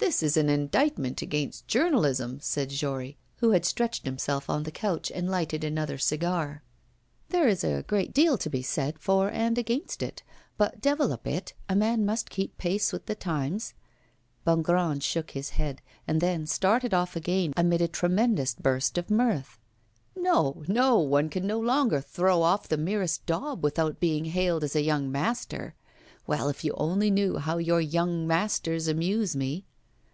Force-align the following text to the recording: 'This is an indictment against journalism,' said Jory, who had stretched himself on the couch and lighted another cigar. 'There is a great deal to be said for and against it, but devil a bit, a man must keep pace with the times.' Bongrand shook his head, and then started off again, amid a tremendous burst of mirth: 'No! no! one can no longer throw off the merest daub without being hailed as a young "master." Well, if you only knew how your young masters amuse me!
'This 0.00 0.22
is 0.22 0.36
an 0.36 0.48
indictment 0.48 1.20
against 1.22 1.66
journalism,' 1.66 2.38
said 2.40 2.70
Jory, 2.70 3.18
who 3.38 3.50
had 3.50 3.64
stretched 3.66 4.04
himself 4.04 4.48
on 4.48 4.62
the 4.62 4.70
couch 4.70 5.10
and 5.12 5.28
lighted 5.28 5.64
another 5.64 5.98
cigar. 5.98 6.62
'There 7.28 7.48
is 7.48 7.64
a 7.64 7.82
great 7.82 8.14
deal 8.14 8.38
to 8.38 8.48
be 8.48 8.62
said 8.62 8.98
for 9.00 9.28
and 9.28 9.58
against 9.58 10.00
it, 10.02 10.22
but 10.56 10.80
devil 10.80 11.12
a 11.12 11.18
bit, 11.18 11.52
a 11.68 11.74
man 11.74 12.06
must 12.06 12.30
keep 12.30 12.56
pace 12.58 12.90
with 12.92 13.06
the 13.06 13.16
times.' 13.16 13.74
Bongrand 14.44 15.02
shook 15.02 15.32
his 15.32 15.50
head, 15.50 15.82
and 16.06 16.20
then 16.20 16.46
started 16.46 16.94
off 16.94 17.16
again, 17.16 17.52
amid 17.56 17.82
a 17.82 17.88
tremendous 17.88 18.54
burst 18.54 18.98
of 18.98 19.10
mirth: 19.10 19.58
'No! 20.16 20.62
no! 20.68 20.96
one 21.00 21.28
can 21.28 21.44
no 21.46 21.58
longer 21.58 22.00
throw 22.00 22.42
off 22.42 22.68
the 22.68 22.78
merest 22.78 23.26
daub 23.26 23.64
without 23.64 23.98
being 24.00 24.26
hailed 24.26 24.62
as 24.62 24.76
a 24.76 24.80
young 24.80 25.10
"master." 25.10 25.74
Well, 26.24 26.48
if 26.48 26.64
you 26.64 26.72
only 26.76 27.10
knew 27.10 27.38
how 27.38 27.58
your 27.58 27.80
young 27.80 28.26
masters 28.28 28.86
amuse 28.88 29.34
me! 29.34 29.64